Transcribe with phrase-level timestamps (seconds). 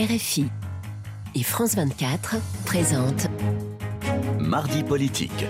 [0.00, 0.46] RFI
[1.34, 3.28] et France 24 présentent
[4.38, 5.44] Mardi politique.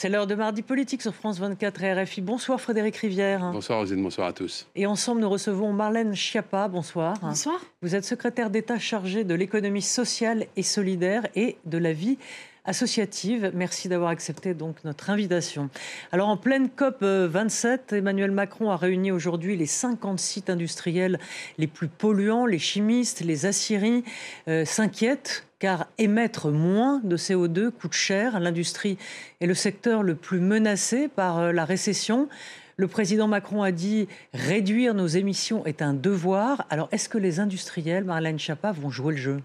[0.00, 2.22] C'est l'heure de mardi politique sur France 24 et RFI.
[2.22, 3.50] Bonsoir Frédéric Rivière.
[3.52, 4.66] Bonsoir Rosine, bonsoir à tous.
[4.74, 6.68] Et ensemble, nous recevons Marlène Schiappa.
[6.68, 7.18] Bonsoir.
[7.20, 7.60] Bonsoir.
[7.82, 12.16] Vous êtes secrétaire d'État chargée de l'économie sociale et solidaire et de la vie
[12.64, 13.52] associative.
[13.54, 15.70] Merci d'avoir accepté donc notre invitation.
[16.12, 21.18] Alors en pleine COP 27, Emmanuel Macron a réuni aujourd'hui les 50 sites industriels
[21.58, 22.46] les plus polluants.
[22.46, 24.04] Les chimistes, les aciéries
[24.48, 28.40] euh, s'inquiètent car émettre moins de CO2 coûte cher.
[28.40, 28.98] L'industrie
[29.40, 32.28] est le secteur le plus menacé par euh, la récession.
[32.76, 36.66] Le président Macron a dit réduire nos émissions est un devoir.
[36.70, 39.40] Alors est-ce que les industriels, Marlène Schiappa, vont jouer le jeu?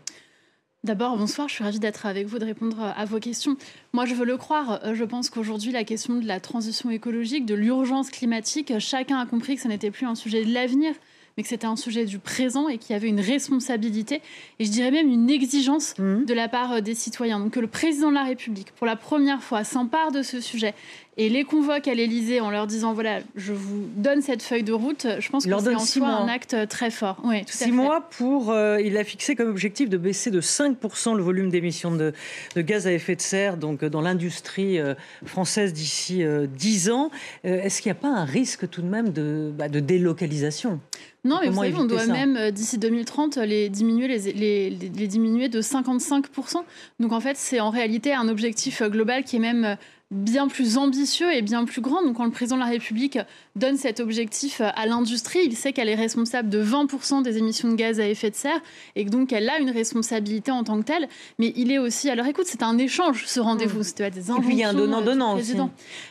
[0.86, 3.58] D'abord, bonsoir, je suis ravie d'être avec vous, de répondre à vos questions.
[3.92, 4.82] Moi, je veux le croire.
[4.84, 9.26] Euh, je pense qu'aujourd'hui, la question de la transition écologique, de l'urgence climatique, chacun a
[9.26, 10.94] compris que ce n'était plus un sujet de l'avenir,
[11.36, 14.22] mais que c'était un sujet du présent et qu'il y avait une responsabilité
[14.60, 16.26] et je dirais même une exigence mmh.
[16.26, 17.40] de la part euh, des citoyens.
[17.40, 20.76] Donc que le président de la République, pour la première fois, s'empare de ce sujet
[21.18, 24.74] et les convoque à l'Elysée en leur disant voilà, je vous donne cette feuille de
[24.74, 27.18] route, je pense que c'est en soi un acte très fort.
[27.24, 28.52] Oui, tout six mois pour.
[28.52, 32.14] Euh, il a fixé comme objectif de baisser de 5% le volume d'émissions de,
[32.56, 34.94] de, gaz à effet de serre donc, dans l'industrie euh,
[35.26, 37.12] française d'ici euh, 10 ans.
[37.46, 40.80] Euh, est-ce qu'il n'y a pas un risque tout de même de, bah, de délocalisation?
[41.24, 45.50] Non, mais vous savez, on doit même, d'ici 2030, les diminuer, les, les, les, diminuer
[45.50, 46.58] de 55%.
[47.00, 49.76] Donc, en fait, c'est en réalité un objectif global qui est même
[50.12, 52.04] bien plus ambitieux et bien plus grand.
[52.04, 53.18] Donc quand le président de la République
[53.56, 57.76] donne cet objectif à l'industrie, il sait qu'elle est responsable de 20% des émissions de
[57.76, 58.62] gaz à effet de serre
[58.96, 61.08] et que donc elle a une responsabilité en tant que telle.
[61.40, 64.54] Mais il est aussi, alors écoute, c'est un échange ce rendez-vous, c'était des Et puis
[64.54, 65.56] il y a un donnant-donnant aussi.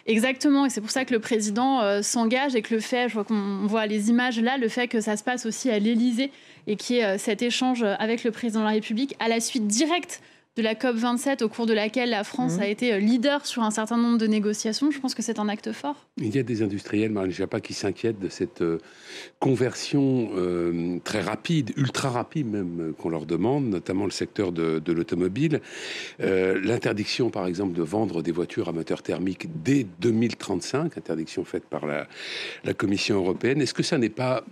[0.06, 3.14] Exactement, et c'est pour ça que le président euh, s'engage et que le fait, je
[3.14, 6.32] vois qu'on voit les images là, le fait que ça se passe aussi à l'Élysée
[6.66, 9.38] et qu'il y ait euh, cet échange avec le président de la République à la
[9.40, 10.20] suite directe
[10.56, 12.60] de la COP 27 au cours de laquelle la France mmh.
[12.60, 14.92] a été euh, leader sur un certain nombre de négociations.
[14.92, 16.06] Je pense que c'est un acte fort.
[16.18, 18.78] Il y a des industriels, Marine Japa, qui s'inquiètent de cette euh,
[19.40, 25.60] conversion euh, très rapide, ultra rapide même, qu'on leur demande, notamment le secteur de, l'automobile.
[26.20, 31.86] L'interdiction, par exemple, de vendre des voitures à moteur thermique dès 2035, interdiction faite par
[31.86, 32.06] la,
[32.64, 33.60] la Commission européenne.
[33.60, 34.44] Est-ce que ça n'est pas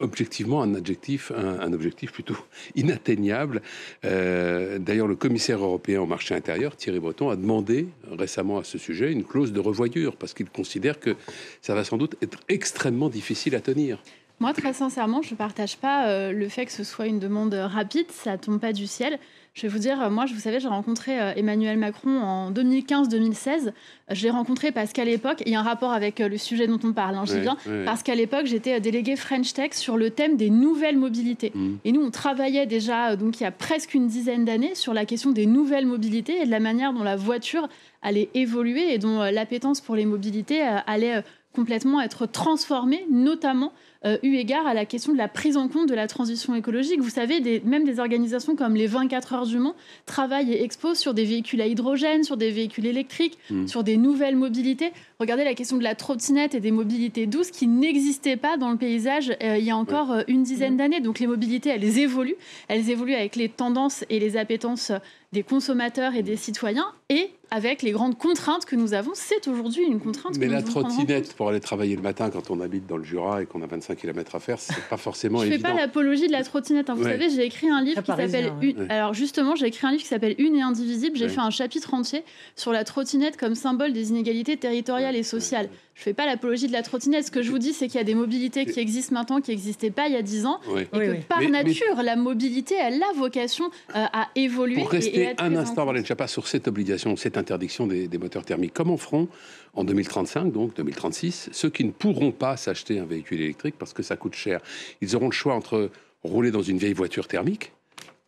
[0.00, 2.36] objectivement un un, objectif plutôt
[2.74, 3.62] inatteignable.
[4.04, 8.78] Euh, d'ailleurs, le commissaire européen au marché intérieur, Thierry Breton, a demandé récemment à ce
[8.78, 11.16] sujet une clause de revoyure parce qu'il considère que
[11.60, 14.02] ça va sans doute être extrêmement difficile à tenir.
[14.40, 17.52] Moi, très sincèrement, je ne partage pas euh, le fait que ce soit une demande
[17.52, 18.06] rapide.
[18.08, 19.18] Ça tombe pas du ciel.
[19.52, 23.72] Je vais vous dire, moi, vous savez, j'ai rencontré euh, Emmanuel Macron en 2015-2016.
[24.10, 26.66] Je l'ai rencontré parce qu'à l'époque, il y a un rapport avec euh, le sujet
[26.66, 30.08] dont on parle, hein, je bien, parce qu'à l'époque, j'étais déléguée French Tech sur le
[30.08, 31.52] thème des nouvelles mobilités.
[31.54, 31.74] Mmh.
[31.84, 35.04] Et nous, on travaillait déjà, donc il y a presque une dizaine d'années, sur la
[35.04, 37.68] question des nouvelles mobilités et de la manière dont la voiture
[38.00, 41.22] allait évoluer et dont l'appétence pour les mobilités allait
[41.54, 43.72] complètement être transformée, notamment
[44.06, 47.00] euh, eu égard à la question de la prise en compte de la transition écologique.
[47.00, 49.74] Vous savez, des, même des organisations comme les 24 heures du Mans
[50.06, 53.66] travaillent et exposent sur des véhicules à hydrogène, sur des véhicules électriques, mmh.
[53.66, 54.92] sur des nouvelles mobilités.
[55.18, 58.78] Regardez la question de la trottinette et des mobilités douces qui n'existaient pas dans le
[58.78, 60.78] paysage euh, il y a encore euh, une dizaine mmh.
[60.78, 61.00] d'années.
[61.00, 62.36] Donc les mobilités, elles évoluent.
[62.68, 64.92] Elles évoluent avec les tendances et les appétences
[65.32, 69.10] des consommateurs et des citoyens et avec les grandes contraintes que nous avons.
[69.14, 70.38] C'est aujourd'hui une contrainte.
[70.38, 73.42] Mais que la trottinette pour aller travailler le matin quand on habite dans le Jura
[73.42, 75.56] et qu'on a 25 km à faire, c'est pas forcément évident.
[75.56, 76.90] Je fais pas l'apologie de la trottinette.
[76.90, 76.94] Hein.
[76.94, 78.90] Vous savez, j'ai écrit un livre qui s'appelle une...
[78.90, 81.16] Alors justement, j'ai écrit un livre qui s'appelle Une et indivisible.
[81.16, 82.24] J'ai fait un chapitre entier
[82.56, 85.68] sur la trottinette comme symbole des inégalités territoriales et sociales.
[86.00, 87.26] Je fais pas l'apologie de la trottinette.
[87.26, 89.50] Ce que je vous dis, c'est qu'il y a des mobilités qui existent maintenant, qui
[89.50, 93.12] n'existaient pas il y a 10 ans, et que par nature, la mobilité, elle a
[93.14, 94.76] vocation euh, à évoluer.
[94.76, 98.96] Pour rester un instant, Valène Chapa, sur cette obligation, interdiction des, des moteurs thermiques, comment
[98.96, 99.28] feront
[99.74, 104.02] en 2035, donc 2036, ceux qui ne pourront pas s'acheter un véhicule électrique parce que
[104.02, 104.60] ça coûte cher
[105.00, 105.90] Ils auront le choix entre
[106.22, 107.72] rouler dans une vieille voiture thermique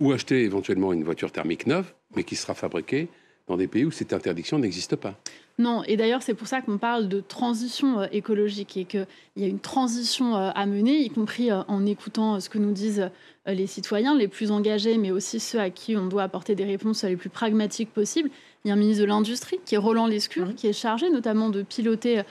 [0.00, 3.08] ou acheter éventuellement une voiture thermique neuve, mais qui sera fabriquée
[3.48, 5.14] dans des pays où cette interdiction n'existe pas.
[5.58, 9.06] Non, et d'ailleurs c'est pour ça qu'on parle de transition euh, écologique et qu'il
[9.36, 12.72] y a une transition euh, à mener, y compris euh, en écoutant ce que nous
[12.72, 13.10] disent
[13.46, 17.04] les citoyens les plus engagés, mais aussi ceux à qui on doit apporter des réponses
[17.04, 18.30] les plus pragmatiques possibles.
[18.64, 20.54] Il y a un ministre de l'Industrie qui est Roland Lescure, mmh.
[20.54, 22.22] qui est chargé notamment de piloter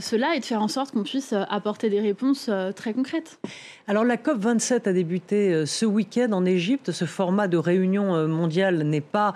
[0.00, 3.38] cela et de faire en sorte qu'on puisse apporter des réponses très concrètes.
[3.88, 6.92] Alors la COP27 a débuté ce week-end en Égypte.
[6.92, 9.34] Ce format de réunion mondiale n'est pas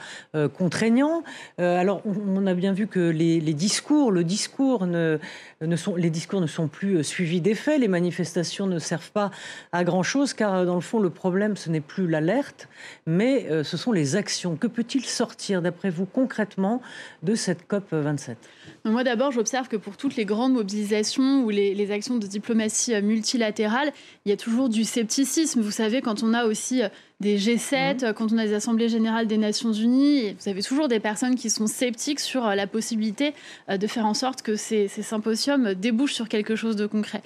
[0.57, 1.25] contraignant.
[1.59, 5.19] Alors on a bien vu que les, discours, le discours ne,
[5.61, 7.79] ne sont, les discours ne sont plus suivis d'effets.
[7.79, 9.31] Les manifestations ne servent pas
[9.73, 12.69] à grand-chose car dans le fond le problème ce n'est plus l'alerte,
[13.07, 14.57] mais ce sont les actions.
[14.57, 16.81] Que peut-il sortir d'après vous concrètement
[17.23, 18.39] de cette COP 27
[18.85, 23.03] Moi d'abord, j'observe que pour toutes les grandes mobilisations ou les, actions de diplomatie euh,
[23.03, 23.93] multilatérale,
[24.25, 25.61] il y a toujours du scepticisme.
[25.61, 26.89] Vous savez, quand on a aussi euh,
[27.21, 28.13] des G7, mmh.
[28.15, 31.51] quand on a des assemblées générales des Nations Unies, vous avez toujours des personnes qui
[31.51, 33.35] sont sceptiques sur euh, la possibilité
[33.69, 37.23] de faire en sorte que ces, ces symposiums débouchent sur quelque chose de concret.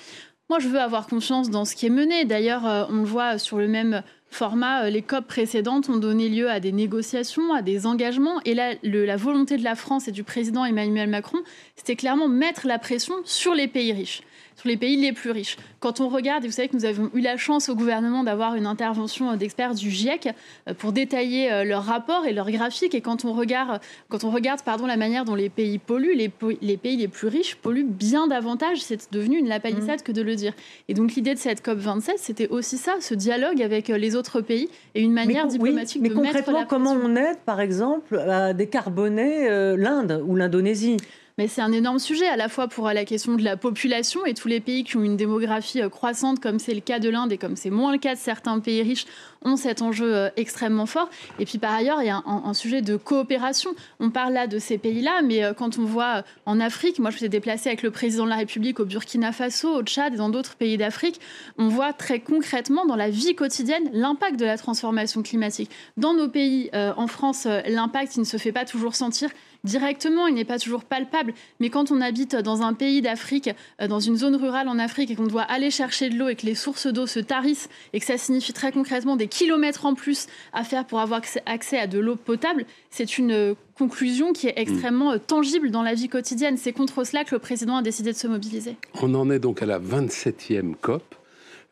[0.49, 2.25] Moi, je veux avoir confiance dans ce qui est mené.
[2.25, 6.51] D'ailleurs, on le voit sur le même format, euh, les COP précédentes ont donné lieu
[6.51, 8.41] à des négociations, à des engagements.
[8.45, 11.39] Et là, la volonté de la France et du président Emmanuel Macron,
[11.77, 14.23] c'était clairement mettre la pression sur les pays riches
[14.61, 15.57] sur les pays les plus riches.
[15.81, 18.55] Quand on regarde, et vous savez que nous avons eu la chance au gouvernement d'avoir
[18.55, 20.29] une intervention d'experts du GIEC
[20.69, 23.81] euh, pour détailler euh, leurs rapports et leurs graphiques, et quand on regarde,
[24.11, 26.31] quand on regarde pardon, la manière dont les pays polluent, les,
[26.61, 30.03] les pays les plus riches polluent bien davantage, c'est devenu une lapalissade mmh.
[30.03, 30.53] que de le dire.
[30.89, 34.43] Et donc l'idée de cette COP27, c'était aussi ça, ce dialogue avec euh, les autres
[34.43, 38.19] pays et une manière diplomatique mais de concrètement, mettre la comment on aide, par exemple,
[38.19, 40.99] à décarboner l'Inde ou l'Indonésie?
[41.39, 44.35] Mais c'est un énorme sujet à la fois pour la question de la population et
[44.35, 47.33] tous les pays qui ont une démographie euh, croissante, comme c'est le cas de l'Inde
[47.33, 49.07] et comme c'est moins le cas de certains pays riches,
[49.45, 51.09] ont cet enjeu euh, extrêmement fort.
[51.39, 53.71] Et puis par ailleurs, il y a un, sujet de coopération.
[54.01, 57.17] On parle là de ces pays-là, mais euh, quand on voit en Afrique, moi je
[57.17, 60.17] me suis déplacée avec le président de la République au Burkina Faso, au Tchad et
[60.17, 61.21] dans d'autres pays d'Afrique,
[61.59, 65.71] on voit très concrètement dans la vie quotidienne l'impact de la transformation climatique.
[65.97, 69.31] Dans nos pays, en France, l'impact il ne se fait pas toujours sentir
[69.65, 71.35] directement, il n'est pas toujours palpable.
[71.59, 73.51] Mais quand on habite dans un pays d'Afrique,
[73.81, 76.37] euh, dans une zone rurale en Afrique, et qu'on doit aller chercher de l'eau et
[76.37, 79.95] que les sources d'eau se tarissent, et que ça signifie très concrètement des kilomètres en
[79.95, 84.49] plus à faire pour avoir accès à de l'eau potable, c'est une euh, conclusion qui
[84.49, 86.57] est extrêmement euh, tangible dans la vie quotidienne.
[86.57, 88.77] C'est contre cela que le président a décidé de se mobiliser.
[89.01, 91.15] On en est donc à la 27e COP.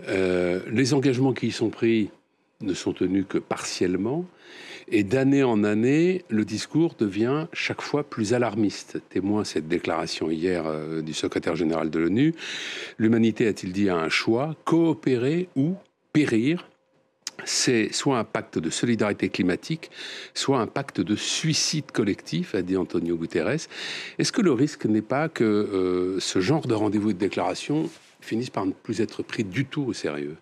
[0.08, 2.10] les engagements qui y sont pris
[2.60, 4.24] ne sont tenus que partiellement.
[4.90, 9.00] Et d'année en année, le discours devient chaque fois plus alarmiste.
[9.10, 12.34] Témoin cette déclaration hier euh, du secrétaire général de l'ONU.
[12.98, 15.74] L'humanité, a-t-il dit, a un choix, coopérer ou
[16.12, 16.68] périr?
[17.44, 19.90] C'est soit un pacte de solidarité climatique,
[20.34, 23.68] soit un pacte de suicide collectif, a dit Antonio Guterres.
[24.18, 27.88] Est-ce que le risque n'est pas que euh, ce genre de rendez-vous et de déclaration
[28.20, 30.36] finisse par ne plus être pris du tout au sérieux?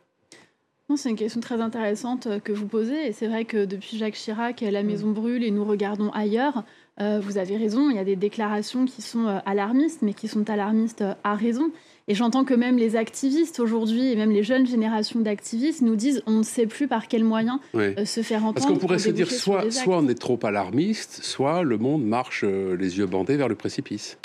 [0.95, 3.09] C'est une question très intéressante euh, que vous posez.
[3.09, 4.87] Et c'est vrai que depuis Jacques Chirac, la mm.
[4.87, 6.65] maison brûle et nous regardons ailleurs.
[7.01, 10.49] Euh, vous avez raison, il y a des déclarations qui sont alarmistes, mais qui sont
[10.49, 11.71] alarmistes à raison.
[12.09, 16.23] Et j'entends que même les activistes aujourd'hui, et même les jeunes générations d'activistes, nous disent
[16.27, 18.55] on ne sait plus par quels moyens se faire entendre.
[18.55, 22.45] Parce qu'on pourrait se dire soit, soit on est trop alarmiste, soit le monde marche
[22.45, 24.19] les yeux bandés vers le précipice.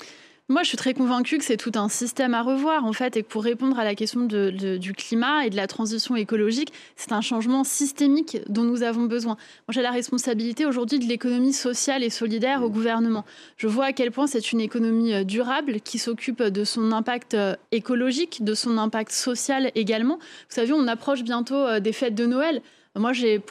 [0.49, 3.23] Moi, je suis très convaincue que c'est tout un système à revoir, en fait, et
[3.23, 7.21] que pour répondre à la question du climat et de la transition écologique, c'est un
[7.21, 9.35] changement systémique dont nous avons besoin.
[9.35, 13.23] Moi, j'ai la responsabilité aujourd'hui de l'économie sociale et solidaire au gouvernement.
[13.55, 17.33] Je vois à quel point c'est une économie euh, durable qui s'occupe de son impact
[17.33, 20.17] euh, écologique, de son impact social également.
[20.17, 22.61] Vous savez, on approche bientôt euh, des fêtes de Noël.
[22.97, 23.41] Moi, j'ai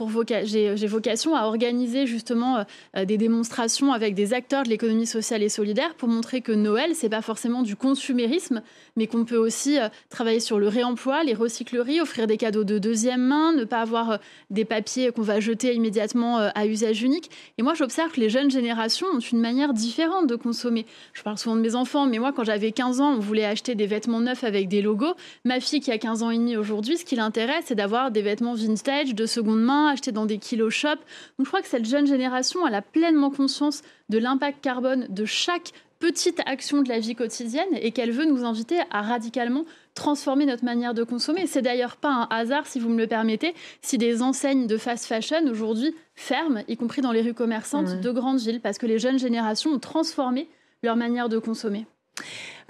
[0.45, 5.49] j'ai vocation à organiser justement euh, des démonstrations avec des acteurs de l'économie sociale et
[5.49, 8.61] solidaire pour montrer que Noël, c'est pas forcément du consumérisme,
[8.97, 12.79] mais qu'on peut aussi euh, travailler sur le réemploi, les recycleries, offrir des cadeaux de
[12.79, 14.17] deuxième main, ne pas avoir euh,
[14.51, 17.31] des papiers qu'on va jeter immédiatement à usage unique.
[17.57, 20.85] Et moi, j'observe que les jeunes générations ont une manière différente de consommer.
[21.15, 23.75] Je parle souvent de mes enfants, mais moi, quand j'avais 15 ans, on voulait acheter
[23.75, 25.15] des vêtements neufs avec des logos.
[25.47, 28.23] Ma fille qui a 15 ans et demi aujourd'hui, ce qui l'intéresse, c'est d'avoir des
[28.23, 31.01] vêtements vintage de seconde main, achetés dans des kilo shops.
[31.39, 35.25] Donc je crois que cette jeune génération, elle a pleinement conscience de l'impact carbone de
[35.25, 40.47] chaque petite action de la vie quotidienne et qu'elle veut nous inviter à radicalement transformer
[40.47, 41.47] notre manière de consommer.
[41.47, 45.05] C'est d'ailleurs pas un hasard, si vous me le permettez, si des enseignes de fast
[45.05, 48.99] fashion aujourd'hui ferment, y compris dans les rues commerçantes de grandes villes, parce que les
[48.99, 50.49] jeunes générations ont transformé
[50.83, 51.87] leur manière de consommer.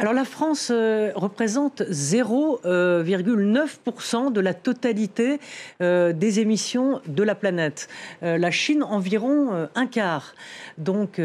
[0.01, 5.39] Alors la France euh, représente 0,9% euh, de la totalité
[5.83, 7.87] euh, des émissions de la planète.
[8.23, 10.35] la Chine environ un quart.
[10.79, 11.21] Donc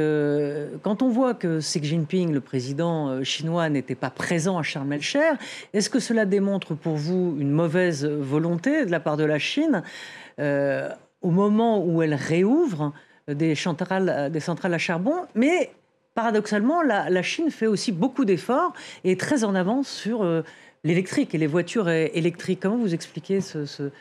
[0.81, 5.37] quand on voit que Xi Jinping, le président chinois, n'était pas présent à Sharm el-Cher,
[5.73, 9.83] est-ce que cela démontre pour vous une mauvaise volonté de la part de la Chine
[10.37, 12.91] au moment où elle réouvre
[13.29, 15.71] des centrales, des centrales à charbon, mais
[16.15, 20.25] paradoxalement, la, Chine fait aussi beaucoup d'efforts et est très en avance sur
[20.83, 22.61] l'électrique et les voitures électriques.
[22.61, 23.91] Comment vous expliquez ce, ce,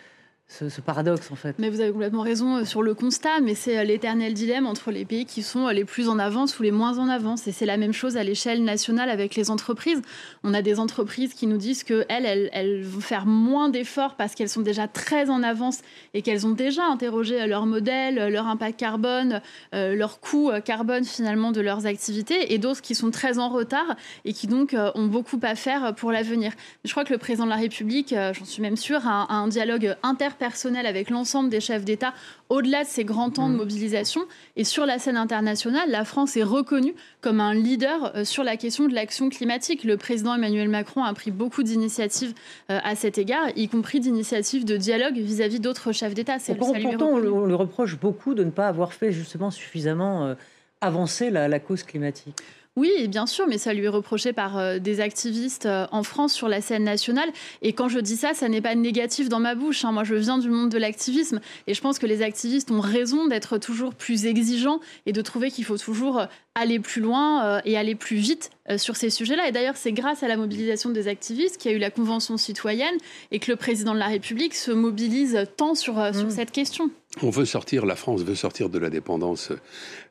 [0.84, 1.56] paradoxe en fait.
[1.58, 4.90] Mais vous avez complètement raison euh, sur le constat, mais c'est euh, l'éternel dilemme entre
[4.90, 7.46] les pays qui sont euh, les plus en avance ou les moins en avance.
[7.48, 10.00] Et c'est la même chose à l'échelle nationale avec les entreprises.
[10.42, 14.34] On a des entreprises qui nous disent qu'elles, elles, elles vont faire moins d'efforts parce
[14.34, 15.78] qu'elles sont déjà très en avance
[16.12, 19.40] et qu'elles ont déjà interrogé leur modèle, leur impact carbone,
[19.72, 24.32] leur coût carbone finalement de leurs activités, et d'autres qui sont très en retard et
[24.32, 26.52] qui donc ont beaucoup à faire pour l'avenir.
[26.84, 29.96] Je crois que le président de la République, j'en suis même sûre, a un dialogue
[30.02, 32.12] inter personnel avec l'ensemble des chefs d'État
[32.48, 33.58] au-delà de ces grands temps de mm.
[33.58, 34.22] mobilisation.
[34.56, 38.56] Et sur la scène internationale, la France est reconnue comme un leader euh, sur la
[38.56, 39.84] question de l'action climatique.
[39.84, 42.34] Le président Emmanuel Macron a pris beaucoup d'initiatives
[42.70, 46.36] euh, à cet égard, y compris d'initiatives de dialogue vis-à-vis d'autres chefs d'État.
[46.58, 50.34] Pourtant, on, lui reproche beaucoup de ne pas avoir fait justement suffisamment euh,
[50.80, 52.36] avancer la cause climatique.
[52.76, 56.32] Oui, bien sûr, mais ça lui est reproché par euh, des activistes euh, en France
[56.32, 57.28] sur la scène nationale.
[57.62, 59.84] Et quand je dis ça, ça n'est pas négatif dans ma bouche.
[59.84, 59.92] Hein.
[59.92, 63.28] Moi, je viens du monde de l'activisme et je pense que les activistes ont raison
[63.28, 66.26] d'être toujours plus exigeants et de trouver qu'il faut toujours euh,
[66.56, 69.46] aller plus loin et aller plus vite euh, sur ces sujets-là.
[69.46, 72.38] Et d'ailleurs, c'est grâce à la mobilisation des activistes qu'il y a eu la Convention
[72.38, 72.96] citoyenne
[73.30, 76.30] et que le président de la République se mobilise tant sur, euh, sur mm.
[76.30, 76.90] cette question.
[77.22, 79.52] On veut sortir, la France veut sortir de la dépendance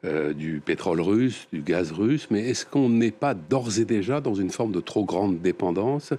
[0.04, 4.36] du pétrole russe, du gaz russe, mais est-ce qu'on n'est pas d'ores et déjà dans
[4.36, 6.14] une forme de trop grande dépendance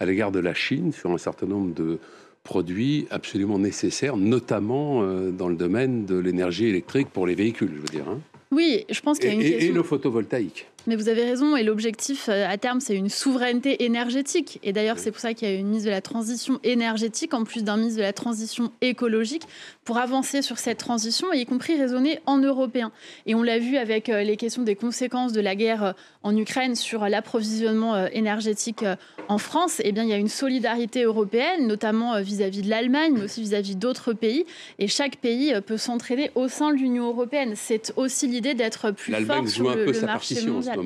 [0.00, 1.98] à l'égard de la Chine sur un certain nombre de
[2.44, 7.88] produits absolument nécessaires, notamment dans le domaine de l'énergie électrique pour les véhicules, je veux
[7.88, 8.20] dire hein?
[8.52, 9.70] Oui, je pense qu'il y a une question.
[9.70, 10.66] Et le photovoltaïque.
[10.86, 14.58] Mais vous avez raison, et l'objectif euh, à terme, c'est une souveraineté énergétique.
[14.64, 17.44] Et d'ailleurs, c'est pour ça qu'il y a une mise de la transition énergétique, en
[17.44, 19.44] plus d'un mise de la transition écologique,
[19.84, 22.90] pour avancer sur cette transition, y compris raisonner en européen.
[23.26, 26.36] Et on l'a vu avec euh, les questions des conséquences de la guerre euh, en
[26.36, 28.84] Ukraine sur l'approvisionnement énergétique
[29.28, 29.80] en France.
[29.84, 33.76] Eh bien, il y a une solidarité européenne, notamment vis-à-vis de l'Allemagne, mais aussi vis-à-vis
[33.76, 34.46] d'autres pays.
[34.78, 37.54] Et chaque pays peut s'entraider au sein de l'Union européenne.
[37.56, 40.78] C'est aussi l'idée d'être plus fort sur le, marché mondial.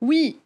[0.00, 0.38] Oui,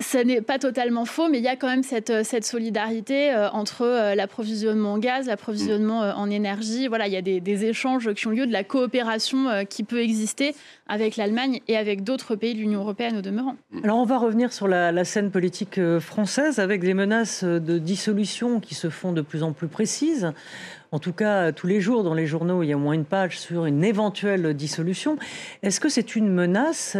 [0.00, 3.50] ce n'est pas totalement faux, mais il y a quand même cette, euh, solidarité euh,
[3.50, 6.88] entre euh, l'approvisionnement en gaz, l'approvisionnement en énergie.
[6.88, 10.54] Voilà, il y a des, échanges qui ont lieu, de la coopération qui peut exister
[10.88, 13.56] avec l'Allemagne et avec d'autres pays de l'Union européenne au demeurant.
[13.84, 18.74] Alors on va revenir sur la, scène politique française avec des menaces de dissolution qui
[18.74, 20.32] se font de plus en plus précises.
[20.92, 23.04] En tout cas, tous les jours dans les journaux, il y a au moins une
[23.04, 25.18] page sur une éventuelle dissolution.
[25.62, 26.96] Est-ce que c'est une menace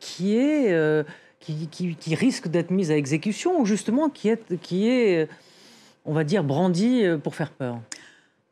[0.00, 1.04] qui est
[1.42, 5.28] qui, risque d'être mise à exécution ou justement qui est, qui est,
[6.04, 7.78] on va dire, brandi euh, pour faire peur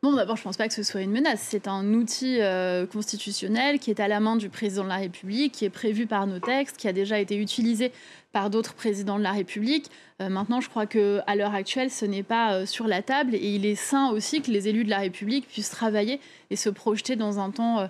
[0.03, 1.45] Bon, d'abord, je ne pense pas que ce soit une menace.
[1.47, 5.51] C'est un outil euh, constitutionnel qui est à la main du président de la République,
[5.53, 7.91] qui est prévu par nos textes, qui a déjà été utilisé
[8.31, 9.91] par d'autres présidents de la République.
[10.19, 13.63] Euh, maintenant, je crois qu'à l'heure actuelle, ce n'est pas sur la table et il
[13.63, 16.19] est sain aussi que les élus de la République puissent travailler
[16.49, 17.87] et se projeter dans un temps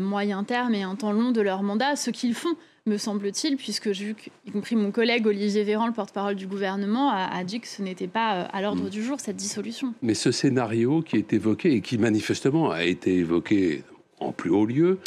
[0.00, 3.92] moyen terme et un temps long de leur mandat, ce qu'ils font me semble-t-il, puisque
[3.92, 7.68] j'ai vu y compris mon collègue Olivier Véran, le porte-parole du gouvernement, a, dit que
[7.68, 8.90] ce n'était pas euh, à l'ordre mm.
[8.90, 9.94] du jour, cette dissolution.
[10.02, 13.84] Mais ce scénario qui est évoqué et qui manifestement a été évoqué
[14.18, 14.98] en plus haut lieu,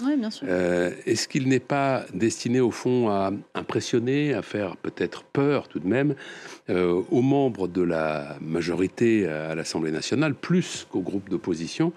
[0.43, 5.79] euh, est-ce qu'il n'est pas destiné au fond à impressionner, à faire peut-être peur tout
[5.79, 6.15] de même
[6.69, 11.93] euh, aux membres de la majorité à l'Assemblée nationale, plus qu'aux groupes d'opposition,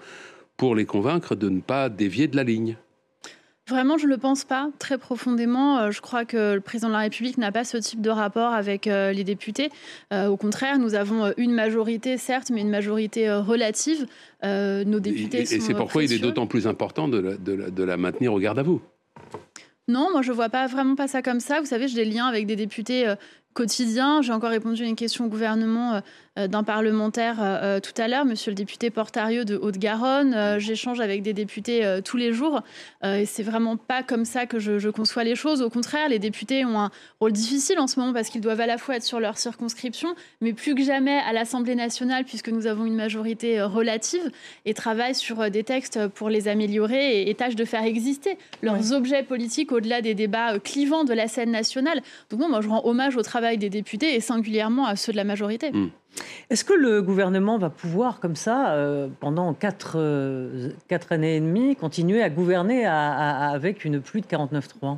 [0.59, 2.75] pour les convaincre de ne pas dévier de la ligne
[3.69, 5.77] Vraiment, je ne le pense pas très profondément.
[5.77, 8.51] Euh, je crois que le président de la République n'a pas ce type de rapport
[8.51, 9.69] avec euh, les députés.
[10.11, 14.05] Euh, au contraire, nous avons une majorité, certes, mais une majorité relative.
[14.43, 17.97] nos députés et, et c'est pourquoi il est d'autant plus important de la, de la
[17.97, 18.81] maintenir au garde à vous.
[19.87, 21.61] Non, moi je vois pas vraiment pas ça comme ça.
[21.61, 23.13] Vous savez, j'ai des liens avec des députés
[23.53, 24.21] quotidiens.
[24.21, 26.01] J'ai encore répondu à une question au gouvernement
[26.47, 30.59] d'un parlementaire euh, euh, tout à l'heure, monsieur le député Portarieux de Haute-Garonne.
[30.59, 32.61] J'échange avec des députés tous les jours
[33.03, 35.61] et c'est vraiment pas comme ça que je, conçois les choses.
[35.61, 38.65] Au contraire, les députés ont un rôle difficile en ce moment parce qu'ils doivent à
[38.65, 42.67] la fois être sur leur circonscription, mais plus que jamais à l'Assemblée nationale puisque nous
[42.67, 44.31] avons une majorité relative
[44.65, 49.23] et travaillent sur des textes pour les améliorer et, tâchent de faire exister leurs objets
[49.23, 52.01] politiques au-delà des débats clivants de la scène nationale.
[52.29, 55.23] Donc moi, je rends hommage au travail des députés et singulièrement à ceux de la
[55.23, 55.71] majorité.
[55.71, 55.89] Mmh.
[56.49, 61.75] Est-ce que le gouvernement va pouvoir, comme ça, euh, pendant euh, quatre, années et demie,
[61.75, 64.97] continuer à gouverner avec une pluie de 49-3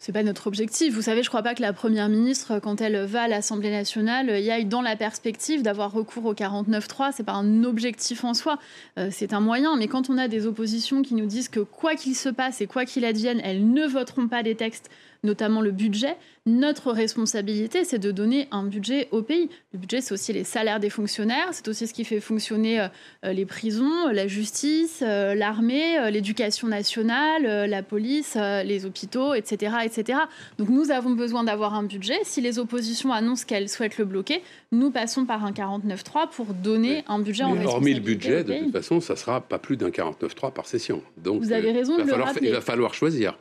[0.00, 0.94] c'est pas notre objectif.
[0.94, 3.70] Vous savez, je ne crois pas que la première ministre, quand elle va à l'Assemblée
[3.70, 7.10] nationale, y aille dans la perspective d'avoir recours au 49-3.
[7.12, 8.58] C'est pas un objectif en soi,
[8.96, 9.76] euh, c'est un moyen.
[9.76, 12.68] Mais quand on a des oppositions qui nous disent que quoi qu'il se passe et
[12.68, 14.88] quoi qu'il advienne, elles ne voteront pas des textes
[15.22, 16.16] notamment le budget.
[16.46, 19.50] Notre responsabilité, c'est de donner un budget au pays.
[19.72, 22.88] Le budget, c'est aussi les salaires des fonctionnaires, c'est aussi ce qui fait fonctionner euh,
[23.26, 30.20] euh, les prisons, la justice, euh, l'armée, l'éducation nationale, la police, les hôpitaux, etc., etc.
[30.58, 32.18] Donc nous avons besoin d'avoir un budget.
[32.24, 37.04] Si les oppositions annoncent qu'elles souhaitent le bloquer, nous passons par un 49.3 pour donner
[37.08, 40.52] un budget en Hormis le budget, de toute façon, ça sera pas plus d'un 49.3
[40.52, 41.02] par session.
[41.16, 42.48] Donc, Vous avez raison de le rappeler.
[42.48, 43.36] Il va falloir choisir.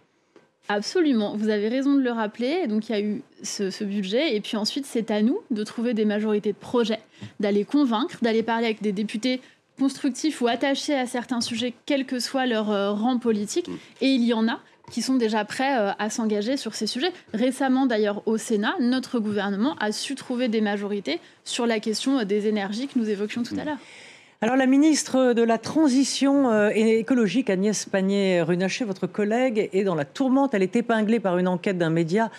[0.70, 2.68] Absolument, vous avez raison de le rappeler.
[2.68, 5.94] Donc il y a eu ce, budget, et puis ensuite c'est à nous de trouver
[5.94, 7.00] des majorités de projets,
[7.40, 9.42] d'aller convaincre, d'aller parler avec des députés
[9.80, 13.70] constructifs ou attachés à certains sujets, quel que soit leur euh, rang politique.
[14.02, 14.60] Et il y en a
[14.92, 17.12] qui sont déjà prêts euh, à s'engager sur ces sujets.
[17.34, 22.24] Récemment d'ailleurs au Sénat, notre gouvernement a su trouver des majorités sur la question euh,
[22.26, 23.78] des énergies que nous évoquions tout à l'heure.
[24.40, 30.06] Alors la ministre de la Transition euh, écologique, Agnès Pannier-Runacher, votre collègue, est dans la
[30.06, 30.54] tourmente.
[30.54, 32.30] Elle est épinglée par une enquête d'un média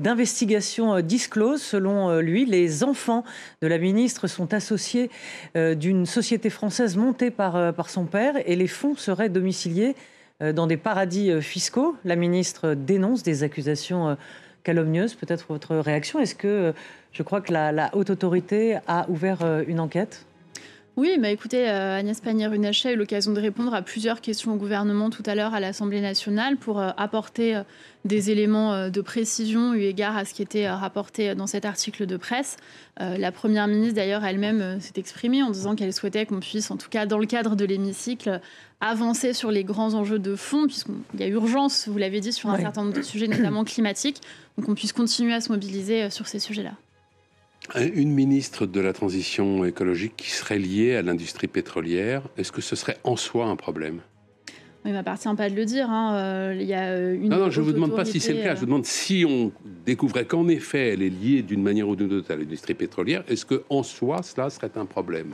[0.00, 1.62] d'investigation euh, disclose.
[1.62, 3.22] Selon euh, lui, les enfants
[3.62, 5.12] de la ministre sont associés
[5.54, 9.94] d'une société française montée par, par son père et les fonds seraient domiciliés
[10.40, 11.94] dans des paradis fiscaux.
[12.04, 14.16] La ministre dénonce des accusations
[14.64, 15.14] calomnieuses.
[15.14, 16.74] Peut-être votre réaction Est-ce que
[17.12, 20.26] je crois que la haute autorité a ouvert une enquête?
[20.96, 24.56] Oui, bah écoutez, euh, Agnès Pannier-Runacher a eu l'occasion de répondre à plusieurs questions au
[24.56, 27.62] gouvernement tout à l'heure à l'Assemblée nationale pour euh, apporter euh,
[28.04, 32.18] des éléments de précision eu égard à ce qui était rapporté dans cet article de
[32.18, 32.58] presse.
[32.98, 36.90] la Première ministre, d'ailleurs, elle-même s'est exprimée en disant qu'elle souhaitait qu'on puisse, en tout
[36.90, 38.42] cas dans le cadre de l'hémicycle,
[38.82, 42.50] avancer sur les grands enjeux de fond, puisqu'il y a urgence, vous l'avez dit, sur
[42.50, 44.20] un certain nombre de sujets, notamment climatiques,
[44.58, 46.74] donc on puisse continuer à se mobiliser sur ces sujets-là.
[47.74, 52.76] Une ministre de la transition écologique qui serait liée à l'industrie pétrolière, est-ce que ce
[52.76, 54.00] serait en soi un problème?
[54.84, 55.88] Il ne m'appartient pas de le dire.
[55.88, 56.14] Hein.
[56.16, 58.34] Euh, il y a euh, une non, non, je ne vous demande pas si c'est
[58.34, 58.54] le cas.
[58.54, 59.50] Je vous demande si on
[59.86, 63.46] découvrait qu'en effet, elle est liée d'une manière ou d'une autre à l'industrie pétrolière, est-ce
[63.46, 65.30] qu'en soi, cela serait un problème?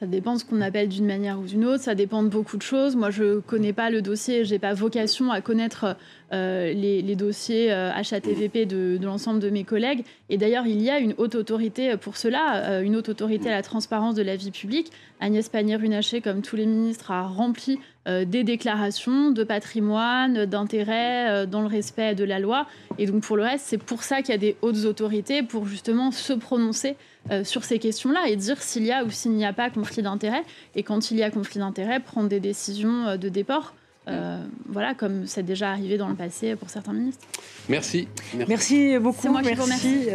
[0.00, 2.56] Ça dépend de ce qu'on appelle d'une manière ou d'une autre, ça dépend de beaucoup
[2.56, 2.96] de choses.
[2.96, 5.94] Moi, je ne connais pas le dossier, je n'ai pas vocation à connaître
[6.32, 10.04] euh, les, dossiers HATVP euh, de, l'ensemble de mes collègues.
[10.30, 13.52] Et d'ailleurs, il y a une haute autorité pour cela, euh, une haute autorité à
[13.52, 14.90] la transparence de la vie publique.
[15.20, 17.78] Agnès Pannier-Runacher, comme tous les ministres, a rempli
[18.24, 22.66] des déclarations de patrimoine, d'intérêt, dans le respect de la loi.
[22.98, 25.66] Et donc, pour le reste, c'est pour ça qu'il y a des hautes autorités, pour
[25.66, 26.96] justement se prononcer
[27.30, 30.02] euh, sur ces questions-là et dire s'il y a ou s'il n'y a pas conflit
[30.02, 30.42] d'intérêt.
[30.74, 33.74] Et quand il y a conflit d'intérêt, prendre des décisions euh, de déport.
[34.10, 37.26] Euh, voilà, comme c'est déjà arrivé dans le passé pour certains ministres.
[37.68, 38.08] Merci.
[38.48, 39.28] Merci, beaucoup.
[39.28, 40.08] Moi merci,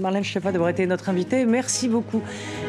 [0.00, 1.44] Marlène Schiappa d'avoir été notre invitée.
[1.44, 2.22] Merci beaucoup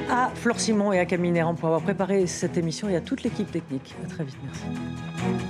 [0.09, 3.23] à Flore Simon et à Camille Néran pour avoir préparé cette émission et à toute
[3.23, 3.95] l'équipe technique.
[4.03, 4.37] À très vite.
[4.43, 5.45] Merci.